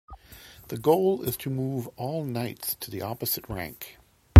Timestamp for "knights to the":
2.25-3.03